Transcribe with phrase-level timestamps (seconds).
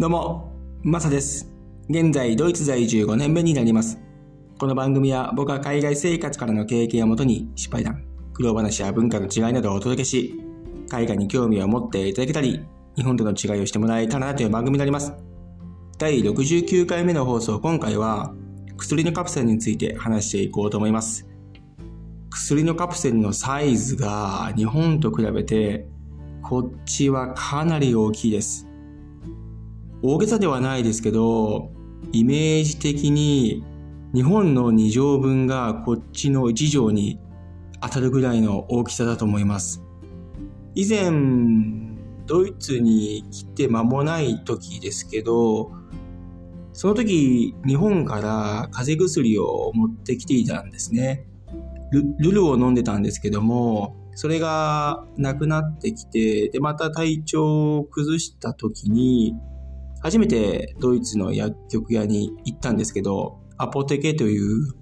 [0.00, 0.50] どうも、
[0.82, 1.52] マサです。
[1.90, 4.00] 現在、ドイツ在住5年目になります。
[4.58, 8.02] この番組は僕は海外生活からの経験をもとに失敗談、
[8.32, 10.40] 苦労話や文化の違いなどをお届けし、
[10.88, 12.64] 海外に興味を持っていただけたり、
[12.96, 15.12] 日本との違いをしてもらえたらなという番組になります。
[15.98, 18.32] 第69回目の放送、今回は
[18.78, 21.28] 薬のカプセルについて話していこうと思います。
[22.30, 25.90] 薬のカプセルのサイズが日本と比べて
[26.42, 28.69] こっちはかなり大きいです。
[30.02, 31.70] 大げさではないですけど、
[32.12, 33.62] イメージ的に
[34.14, 37.20] 日本の2乗分がこっちの1乗に
[37.82, 39.82] 当たるぐらいの大きさだと思います。
[40.74, 41.10] 以前、
[42.26, 45.70] ドイツに来て間もない時ですけど、
[46.72, 51.26] その時日本から風邪薬を持ってきていたんですね。
[51.90, 59.34] ルルルを飲んでたんですけども、それがなくなってきて、で、また体調を崩した時に、
[60.02, 64.74] 初めてドイツの薬局屋に行ったんですけど、アポテケという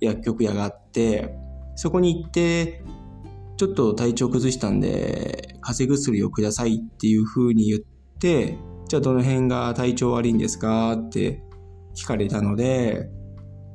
[0.00, 1.34] 薬局屋があって、
[1.76, 2.84] そこに行って、
[3.56, 7.80] ちょっと体調崩したんで、風邪薬をくださいっていう風に言っ
[8.18, 8.58] て、
[8.88, 10.92] じゃあどの辺が体調悪いんですか？
[10.92, 11.42] って
[11.94, 13.10] 聞かれたので、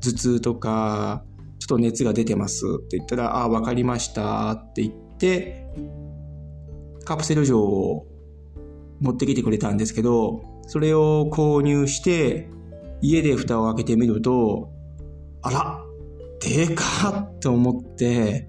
[0.00, 1.24] 頭痛とか、
[1.58, 5.66] ちょっと熱が出てますって言ったら、ああ、わかりましたって言って、
[7.04, 8.06] カプセル錠を
[9.00, 12.48] 持ってきてくれたんですけど、それを購入して、
[13.00, 14.70] 家で蓋を開けてみると、
[15.42, 15.84] あら、
[16.40, 18.48] でかっと思って、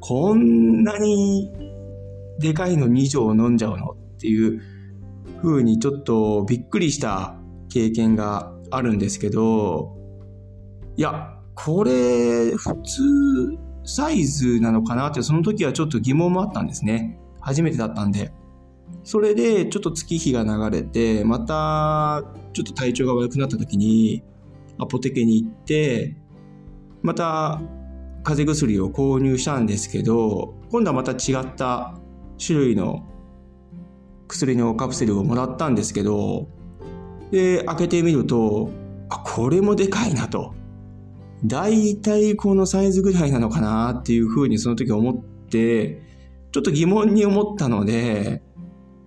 [0.00, 1.50] こんなに
[2.38, 4.60] でかいの2錠飲んじゃうのっていう
[5.42, 7.36] 風にちょっとびっくりした
[7.68, 9.96] 経験があるんですけど、
[10.96, 13.02] いや、これ普通
[13.84, 17.18] サイズなのかなってその時はちょっと疑問もあったんですね。
[17.40, 18.32] 初めてだったんで。
[19.04, 24.22] それでちょっと月日が流れて、またちょっと体調が悪くなった時に
[24.78, 26.16] アポテケに行って、
[27.02, 27.60] また
[28.22, 31.98] 風邪薬を購入したんですけど、今度はまた違った
[32.44, 33.08] 種類の
[34.28, 36.48] 薬のカプセルをもらったんですけど、
[37.30, 38.70] で、開けてみると、
[39.08, 40.54] あ、これもでかいなと。
[41.44, 45.14] だいたいこのサイズぐらいなのかなっていうふうにその時思っ
[45.48, 46.02] て、
[46.52, 48.42] ちょっと疑問に思ったので、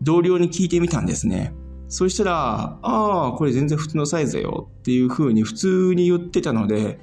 [0.01, 1.53] 同僚に聞いてみたんですね。
[1.87, 6.99] そしたら、ああ、これ全然普通のサイズだよっていうふうに普通に言ってたので、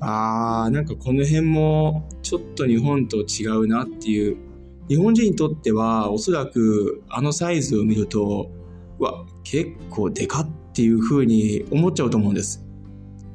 [0.00, 4.36] ああ、なんかこの辺もちょっと日本と違うなっていう。
[4.88, 8.50] 日本人にとってはおそらくあのサイズを見ると、
[8.98, 12.64] うわ、結構でかっていうふうに思っちゃうと思うんです。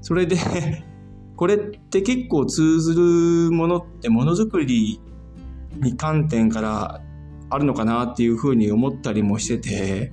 [0.02, 0.38] それで、
[1.36, 5.00] これって結構通ずるものってものづくり
[5.82, 7.02] に観点から
[7.54, 10.12] あるのかなっていうふうに思ったりもしてて、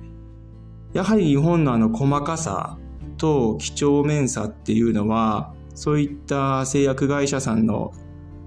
[0.93, 2.77] やはり日本のあの細かさ
[3.17, 7.93] と几帳面さっていうのは、そういった製薬会社さんの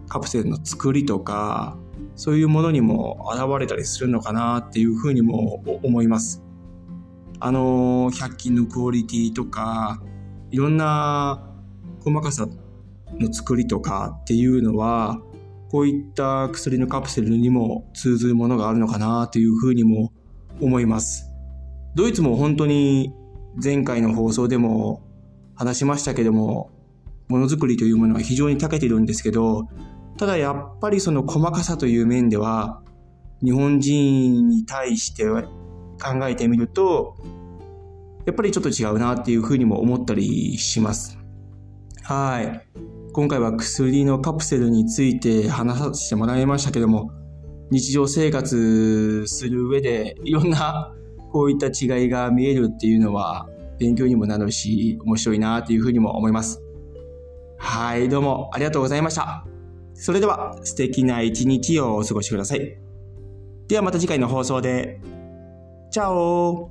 [0.09, 1.77] カプセルの作りとか、
[2.17, 6.43] そういうものにも現れたりするのかなっていうふうにも思います。
[7.41, 10.01] あの、100均のクオリティとか、
[10.51, 11.51] いろんな
[12.05, 12.47] 細かさ
[13.19, 15.21] の作りとかっていうのは、
[15.75, 20.13] こういった薬のカプセルにも通ずるものがあるのかなというふうにも
[20.61, 21.29] 思います。
[21.97, 23.13] ドイツも本当に
[23.61, 25.03] 前回の放送でも
[25.57, 26.71] 話しましたけども、
[27.27, 29.67] ものづくりというものは非常に長けてるんですけど、
[30.17, 32.81] ただやっぱりその細かさという面では、
[33.43, 35.45] 日本人に対して考
[36.29, 37.17] えてみると、
[38.27, 41.19] やっぱりちょっと違うなっていうふうにも思ったりします。
[42.05, 43.04] はい。
[43.15, 47.13] 今回は薬のカプセルについて話させてもらいましたけども、
[47.71, 50.93] 日常生活する上でいろんな
[51.31, 53.49] こういった違いが見えるっていうのは
[53.79, 56.61] 勉強にもなるし、面白いなっていうふうにも思います。
[57.57, 59.47] はい、どうもありがとうございました。
[59.95, 62.77] それでは素敵な一日をお過ごしください。
[63.69, 65.01] ではまた次回の放送で。
[65.93, 66.69] チャオ